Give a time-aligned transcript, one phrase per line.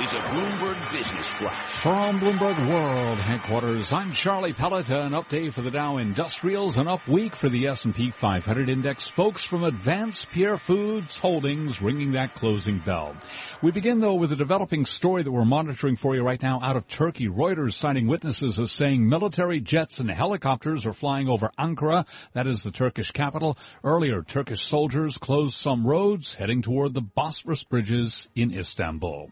[0.00, 1.54] is a Bloomberg Business Flash.
[1.54, 4.88] From Bloomberg World headquarters, I'm Charlie Pellett.
[4.88, 9.06] An update for the Dow Industrials, an up week for the S&P 500 index.
[9.06, 13.14] Folks from Advanced Pierre Foods Holdings ringing that closing bell.
[13.60, 16.76] We begin though with a developing story that we're monitoring for you right now out
[16.76, 17.28] of Turkey.
[17.28, 22.62] Reuters citing witnesses as saying military jets and helicopters are flying over Ankara, that is
[22.62, 23.58] the Turkish capital.
[23.84, 29.30] Earlier, Turkish soldiers closed some roads heading toward the Bosphorus bridges in Istanbul.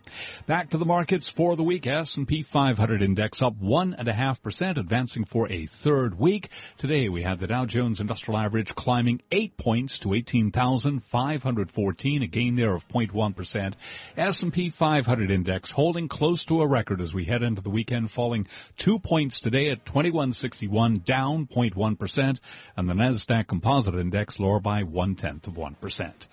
[0.51, 1.87] Back to the markets for the week.
[1.87, 6.48] S&P 500 index up one and a half percent, advancing for a third week.
[6.77, 12.56] Today we had the Dow Jones Industrial Average climbing eight points to 18,514, a gain
[12.56, 13.77] there of 0.1 percent.
[14.17, 18.48] S&P 500 index holding close to a record as we head into the weekend, falling
[18.77, 22.41] two points today at 2161, down 0.1 percent,
[22.77, 26.27] and the Nasdaq Composite Index lower by one tenth of one percent.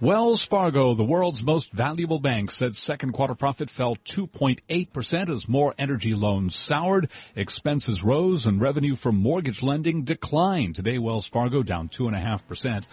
[0.00, 5.74] Wells Fargo, the world's most valuable bank, said second quarter profit fell 2.8% as more
[5.76, 10.76] energy loans soured, expenses rose, and revenue from mortgage lending declined.
[10.76, 12.84] Today, Wells Fargo down 2.5%.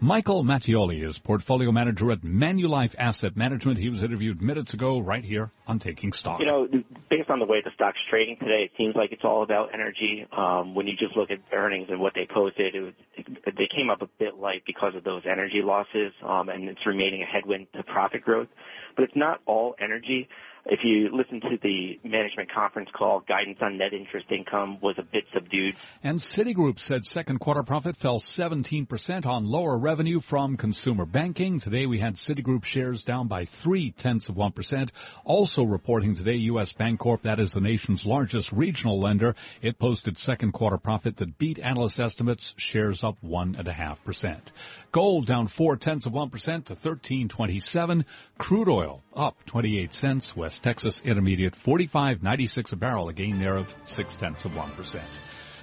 [0.00, 3.78] Michael Mattioli is portfolio manager at Manulife Asset Management.
[3.78, 6.40] He was interviewed minutes ago right here on Taking Stock.
[6.40, 6.68] You know,
[7.08, 10.26] based on the way the stock's trading today, it seems like it's all about energy.
[10.36, 13.26] Um, when you just look at earnings and what they posted, it was, it,
[13.56, 17.22] they came up a bit light because of those energy losses, um, and it's remaining
[17.22, 18.48] a headwind to profit growth.
[18.96, 20.28] But it's not all energy.
[20.66, 25.02] If you listen to the management conference call, guidance on net interest income was a
[25.02, 25.76] bit subdued.
[26.02, 31.60] And Citigroup said second quarter profit fell 17% on lower revenue from consumer banking.
[31.60, 34.88] Today we had Citigroup shares down by three tenths of 1%.
[35.24, 36.72] Also reporting today, U.S.
[36.72, 39.34] Bancorp, that is the nation's largest regional lender.
[39.60, 44.02] It posted second quarter profit that beat analyst estimates, shares up one and a half
[44.02, 44.50] percent.
[44.92, 48.06] Gold down four tenths of 1% to 1327.
[48.38, 50.36] Crude oil up 28 cents.
[50.36, 55.00] West Texas Intermediate 45.96 a barrel, a gain there of six tenths of 1%.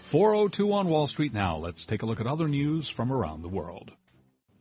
[0.03, 1.57] 402 on Wall Street now.
[1.57, 3.91] Let's take a look at other news from around the world.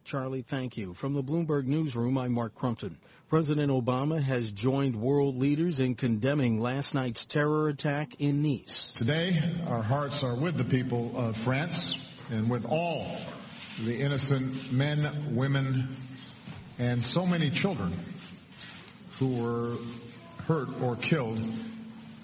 [0.05, 0.95] Charlie, thank you.
[0.95, 2.99] From the Bloomberg Newsroom, I'm Mark Crumpton.
[3.29, 8.93] President Obama has joined world leaders in condemning last night's terror attack in Nice.
[8.93, 13.07] Today, our hearts are with the people of France and with all
[13.81, 15.95] the innocent men, women,
[16.79, 17.93] and so many children
[19.19, 19.77] who were
[20.41, 21.41] hurt or killed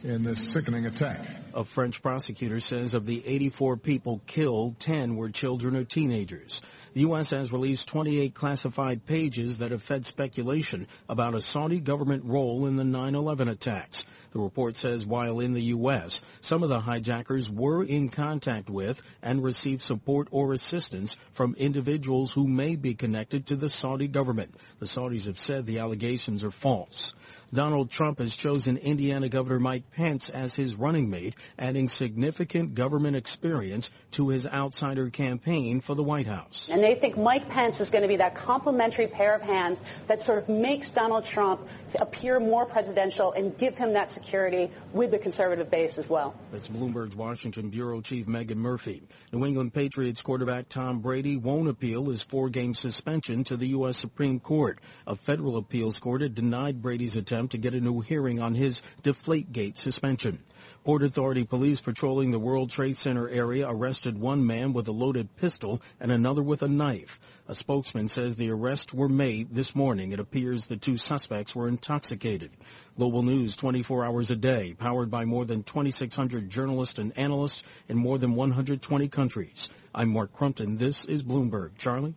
[0.04, 1.20] in this sickening attack.
[1.54, 6.62] A French prosecutor says of the 84 people killed, 10 were children or teenagers.
[6.96, 7.28] The U.S.
[7.32, 12.76] has released 28 classified pages that have fed speculation about a Saudi government role in
[12.76, 14.06] the 9-11 attacks.
[14.32, 19.02] The report says while in the U.S., some of the hijackers were in contact with
[19.20, 24.54] and received support or assistance from individuals who may be connected to the Saudi government.
[24.78, 27.12] The Saudis have said the allegations are false.
[27.52, 33.16] Donald Trump has chosen Indiana Governor Mike Pence as his running mate, adding significant government
[33.16, 36.68] experience to his outsider campaign for the White House.
[36.70, 40.22] And they think Mike Pence is going to be that complementary pair of hands that
[40.22, 41.66] sort of makes Donald Trump
[42.00, 46.32] appear more presidential and give him that security with the conservative base as well.
[46.52, 49.02] That's Bloomberg's Washington Bureau Chief Megan Murphy.
[49.32, 53.96] New England Patriots quarterback Tom Brady won't appeal his four-game suspension to the U.S.
[53.96, 54.78] Supreme Court.
[55.08, 58.80] A federal appeals court had denied Brady's attempt to get a new hearing on his
[59.02, 60.44] Deflategate suspension.
[60.84, 65.34] Port Authority police patrolling the World Trade Center area arrested one man with a loaded
[65.36, 67.18] pistol and another with a knife.
[67.48, 70.12] A spokesman says the arrests were made this morning.
[70.12, 72.50] It appears the two suspects were intoxicated.
[72.96, 77.96] Global news 24 hours a day, powered by more than 2,600 journalists and analysts in
[77.96, 79.70] more than 120 countries.
[79.94, 80.76] I'm Mark Crumpton.
[80.76, 81.78] This is Bloomberg.
[81.78, 82.14] Charlie?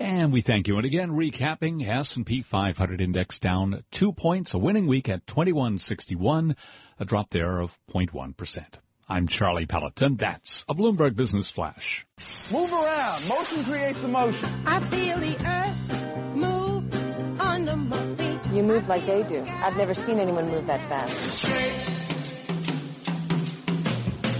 [0.00, 0.78] And we thank you.
[0.78, 6.56] And again, recapping S&P 500 index down two points, a winning week at 2161,
[7.00, 8.64] a drop there of 0.1%.
[9.08, 10.16] I'm Charlie Pelleton.
[10.16, 12.06] That's a Bloomberg Business Flash.
[12.52, 13.26] Move around.
[13.26, 14.48] Motion creates emotion.
[14.66, 18.52] I feel the earth move under my feet.
[18.52, 19.42] You move like they do.
[19.44, 21.40] I've never seen anyone move that fast.
[21.40, 21.72] Shake.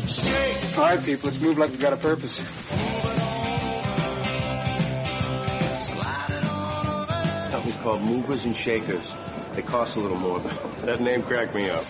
[0.07, 0.79] Shake.
[0.79, 2.39] All right, people, let's move like we got a purpose.
[7.51, 9.11] Company's called Movers and Shakers.
[9.55, 11.85] They cost a little more, but that name cracked me up.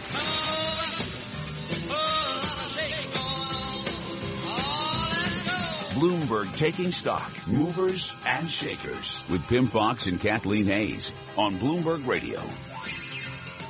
[6.01, 12.43] Bloomberg taking stock, movers and shakers with Pimm Fox and Kathleen Hays on Bloomberg Radio.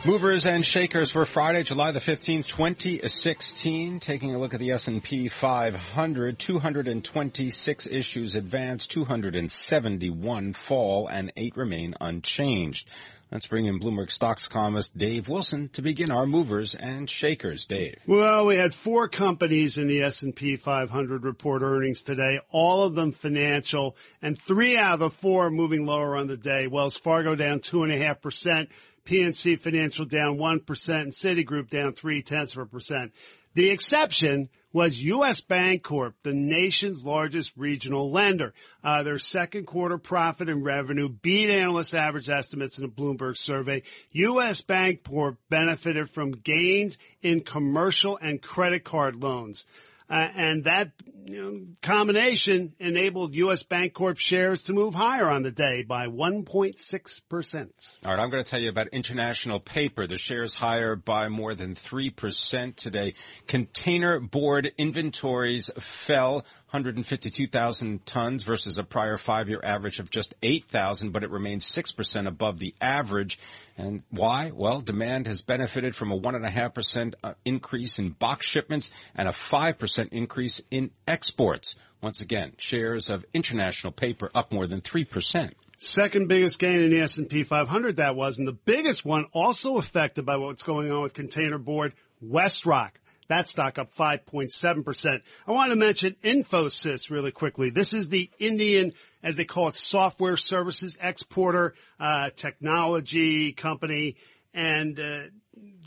[0.05, 3.99] Movers and shakers for Friday, July the 15th, 2016.
[3.99, 11.97] Taking a look at the S&P 500, 226 issues advance, 271 fall, and 8 remain
[12.00, 12.88] unchanged.
[13.32, 17.65] Let's bring in Bloomberg stocks economist Dave Wilson to begin our movers and shakers.
[17.65, 18.00] Dave.
[18.05, 23.12] Well, we had four companies in the S&P 500 report earnings today, all of them
[23.12, 26.67] financial, and three out of the four moving lower on the day.
[26.67, 28.71] Wells Fargo down two and a half percent,
[29.05, 33.12] PNC Financial down one percent, and Citigroup down three tenths of a percent.
[33.55, 35.41] The exception was U.S.
[35.41, 38.55] Bancorp, the nation's largest regional lender.
[38.85, 43.82] Uh, their second quarter profit and revenue beat analyst average estimates in a Bloomberg survey.
[44.12, 44.61] U.S.
[44.61, 49.64] Bancorp benefited from gains in commercial and credit card loans.
[50.11, 50.91] Uh, and that
[51.25, 53.62] you know, combination enabled U.S.
[53.62, 57.57] Bancorp shares to move higher on the day by 1.6%.
[58.05, 60.09] All right, I'm going to tell you about International Paper.
[60.09, 63.15] The shares higher by more than 3% today.
[63.47, 71.23] Container board inventories fell 152,000 tons versus a prior five-year average of just 8,000, but
[71.23, 73.39] it remains 6% above the average.
[73.77, 74.51] And why?
[74.55, 80.00] Well, demand has benefited from a 1.5% uh, increase in box shipments and a 5%
[80.08, 81.76] increase in exports.
[82.02, 85.52] Once again, shares of international paper up more than 3%.
[85.76, 90.26] Second biggest gain in the S&P 500 that was, and the biggest one also affected
[90.26, 91.94] by what's going on with container board,
[92.25, 92.91] WestRock.
[93.29, 95.23] That stock up 5.7%.
[95.47, 97.70] I want to mention Infosys really quickly.
[97.70, 98.93] This is the Indian,
[99.23, 104.17] as they call it, software services exporter, uh, technology company.
[104.53, 105.23] And, uh,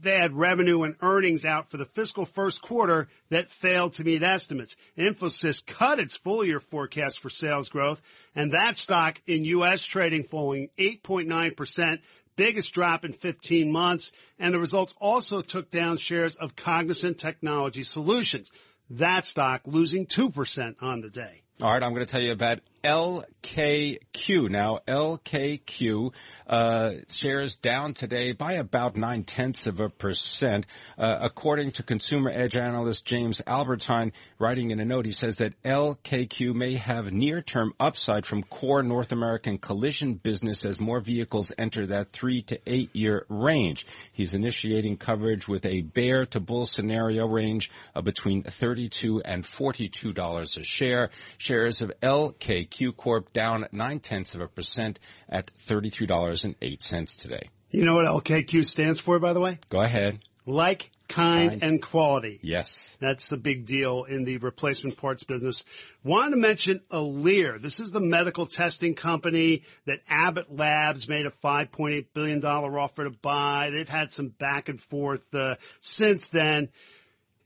[0.03, 4.21] they had revenue and earnings out for the fiscal first quarter that failed to meet
[4.21, 4.75] estimates.
[4.97, 8.01] Infosys cut its full year forecast for sales growth
[8.35, 9.83] and that stock in U.S.
[9.83, 11.99] trading falling 8.9%,
[12.35, 14.11] biggest drop in 15 months.
[14.37, 18.51] And the results also took down shares of Cognizant Technology Solutions.
[18.89, 21.43] That stock losing 2% on the day.
[21.61, 24.49] All right, I'm going to tell you about LKQ.
[24.49, 26.13] Now, LKQ
[26.45, 30.65] uh, shares down today by about nine tenths of a percent,
[30.97, 34.11] uh, according to consumer edge analyst James Albertine.
[34.37, 39.13] Writing in a note, he says that LKQ may have near-term upside from core North
[39.13, 43.87] American collision business as more vehicles enter that three to eight-year range.
[44.11, 50.11] He's initiating coverage with a bear to bull scenario range of between 32 and 42
[50.11, 51.09] dollars a share.
[51.37, 54.99] Shares of LKQ Q Corp down nine tenths of a percent
[55.29, 57.49] at $33.08 today.
[57.69, 59.59] You know what LKQ stands for, by the way?
[59.69, 60.19] Go ahead.
[60.45, 62.39] Like, kind, kind, and quality.
[62.41, 62.97] Yes.
[62.99, 65.63] That's the big deal in the replacement parts business.
[66.03, 67.61] Wanted to mention Alere.
[67.61, 73.11] This is the medical testing company that Abbott Labs made a $5.8 billion offer to
[73.11, 73.69] buy.
[73.71, 76.69] They've had some back and forth uh, since then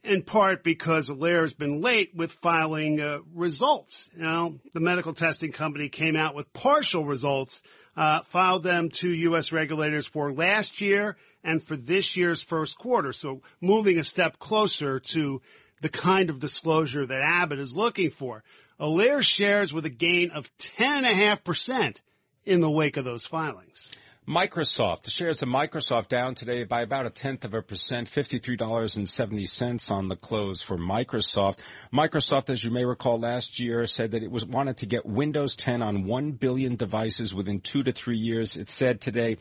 [0.04, 4.10] in part because Alere has been late with filing uh, results.
[4.16, 7.62] Now, the medical testing company came out with partial results,
[7.96, 9.52] uh, filed them to U.S.
[9.52, 13.12] regulators for last year and for this year's first quarter.
[13.14, 15.42] So moving a step closer to
[15.82, 18.44] the kind of disclosure that Abbott is looking for.
[18.80, 22.00] Alere shares with a gain of 10.5%
[22.46, 23.90] in the wake of those filings.
[24.28, 29.92] Microsoft, the shares of Microsoft down today by about a tenth of a percent, $53.70
[29.92, 31.60] on the close for Microsoft.
[31.94, 35.56] Microsoft, as you may recall last year, said that it was wanted to get Windows
[35.56, 38.58] 10 on 1 billion devices within two to three years.
[38.58, 39.38] It said today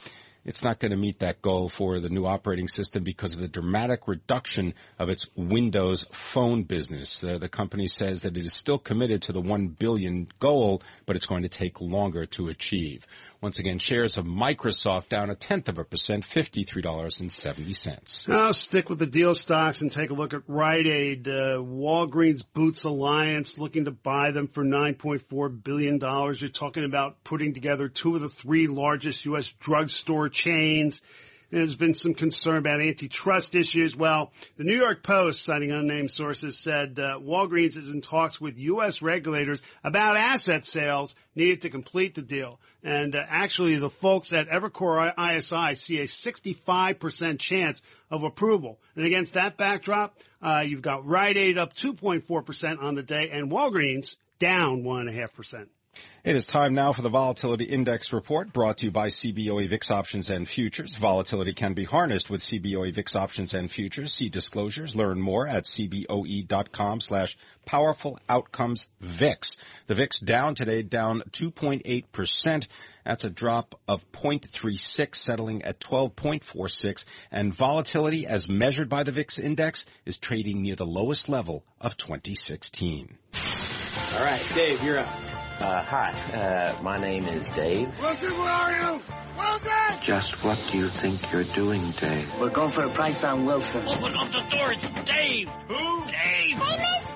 [0.46, 3.48] it's not going to meet that goal for the new operating system because of the
[3.48, 7.24] dramatic reduction of its Windows Phone business.
[7.24, 11.16] Uh, the company says that it is still committed to the 1 billion goal, but
[11.16, 13.04] it's going to take longer to achieve.
[13.40, 18.32] Once again, shares of Microsoft down a tenth of a percent, $53.70.
[18.32, 21.26] I'll stick with the deal stocks and take a look at Rite Aid.
[21.26, 25.98] Uh, Walgreens Boots Alliance looking to buy them for $9.4 billion.
[26.00, 29.52] You're talking about putting together two of the three largest U.S.
[29.58, 31.00] drugstore chains.
[31.50, 33.96] There's been some concern about antitrust issues.
[33.96, 38.58] Well, the New York Post, citing unnamed sources, said uh, Walgreens is in talks with
[38.58, 39.00] U.S.
[39.00, 42.60] regulators about asset sales needed to complete the deal.
[42.82, 48.80] And uh, actually, the folks at Evercore ISI see a 65% chance of approval.
[48.96, 53.52] And against that backdrop, uh, you've got Rite Aid up 2.4% on the day and
[53.52, 55.68] Walgreens down 1.5%.
[56.26, 59.92] It is time now for the Volatility Index Report brought to you by CBOE VIX
[59.92, 60.96] Options and Futures.
[60.96, 64.12] Volatility can be harnessed with CBOE VIX Options and Futures.
[64.12, 64.96] See disclosures.
[64.96, 69.56] Learn more at cboe.com slash powerful outcomes VIX.
[69.86, 72.66] The VIX down today, down 2.8%.
[73.04, 77.04] That's a drop of 0.36, settling at 12.46.
[77.30, 81.96] And volatility, as measured by the VIX index, is trading near the lowest level of
[81.96, 83.16] 2016.
[84.16, 85.25] All right, Dave, you're up.
[85.58, 87.88] Uh, hi, uh, my name is Dave.
[87.98, 89.00] Wilson, where are you?
[89.38, 89.72] Wilson!
[90.06, 92.28] Just what do you think you're doing, Dave?
[92.38, 93.86] We're going for a price on Wilson.
[93.88, 95.48] Open up the door, it's Dave!
[95.68, 96.00] Who?
[96.02, 96.12] Dave!
[96.12, 97.15] Hey, Mr.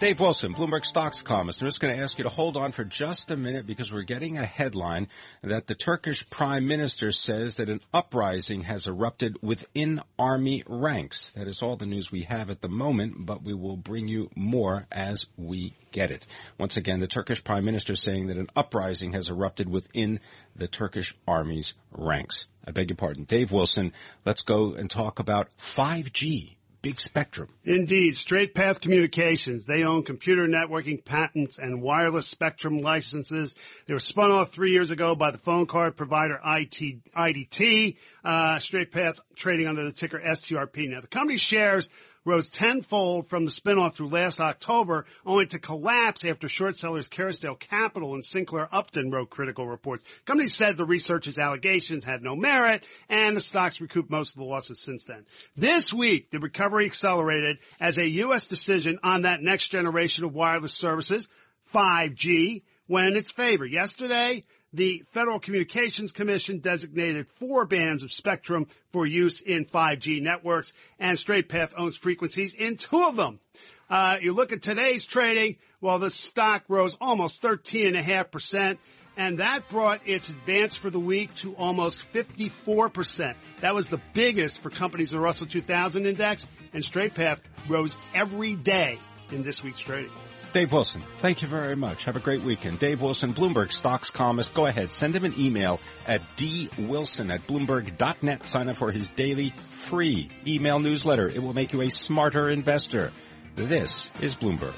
[0.00, 1.60] Dave Wilson, Bloomberg Stocks columnist.
[1.60, 4.02] I'm just going to ask you to hold on for just a minute because we're
[4.02, 5.08] getting a headline
[5.42, 11.32] that the Turkish prime minister says that an uprising has erupted within army ranks.
[11.32, 14.30] That is all the news we have at the moment, but we will bring you
[14.36, 16.24] more as we get it.
[16.58, 20.20] Once again, the Turkish prime minister saying that an uprising has erupted within
[20.54, 22.46] the Turkish army's ranks.
[22.64, 23.24] I beg your pardon.
[23.24, 23.92] Dave Wilson,
[24.24, 26.54] let's go and talk about 5G
[26.88, 27.50] big spectrum.
[27.64, 28.16] Indeed.
[28.16, 29.66] Straight Path Communications.
[29.66, 33.54] They own computer networking patents and wireless spectrum licenses.
[33.86, 37.96] They were spun off three years ago by the phone card provider IT, IDT.
[38.24, 40.88] Uh, Straight Path trading under the ticker STRP.
[40.88, 41.90] Now the company shares
[42.24, 47.58] rose tenfold from the spinoff through last October, only to collapse after short sellers Kerrisdale
[47.58, 50.04] Capital and Sinclair Upton wrote critical reports.
[50.04, 54.38] The Company said the researchers' allegations had no merit, and the stocks recouped most of
[54.38, 55.26] the losses since then.
[55.56, 58.44] This week, the recovery accelerated as a U.S.
[58.44, 61.28] decision on that next generation of wireless services,
[61.74, 63.66] 5G, went in its favor.
[63.66, 70.72] Yesterday, the Federal Communications Commission designated four bands of spectrum for use in 5G networks,
[70.98, 73.40] and Straight Path owns frequencies in two of them.
[73.88, 78.76] Uh, you look at today's trading, well, the stock rose almost 13.5%,
[79.16, 83.34] and that brought its advance for the week to almost 54%.
[83.60, 87.96] That was the biggest for companies in the Russell 2000 index, and Straight Path rose
[88.14, 88.98] every day
[89.32, 90.10] in this week's trading.
[90.52, 92.04] Dave Wilson, thank you very much.
[92.04, 92.78] Have a great weekend.
[92.78, 94.54] Dave Wilson, Bloomberg Stocks columnist.
[94.54, 98.46] Go ahead, send him an email at dwilson at bloomberg.net.
[98.46, 101.28] Sign up for his daily free email newsletter.
[101.28, 103.12] It will make you a smarter investor.
[103.56, 104.74] This is Bloomberg.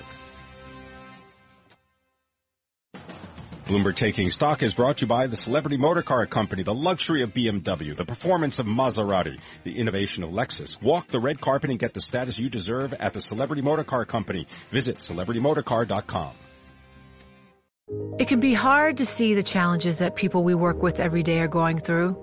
[3.71, 7.23] Bloomberg Taking Stock is brought to you by the Celebrity Motor Car Company, the luxury
[7.23, 10.83] of BMW, the performance of Maserati, the innovation of Lexus.
[10.83, 14.05] Walk the red carpet and get the status you deserve at the Celebrity Motor Car
[14.05, 14.49] Company.
[14.73, 16.33] Visit celebritymotorcar.com.
[18.19, 21.39] It can be hard to see the challenges that people we work with every day
[21.39, 22.19] are going through.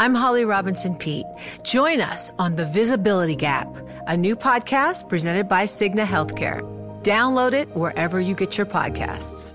[0.00, 1.26] I'm Holly Robinson Peete.
[1.62, 3.68] Join us on The Visibility Gap,
[4.08, 6.60] a new podcast presented by Cigna Healthcare.
[7.04, 9.54] Download it wherever you get your podcasts.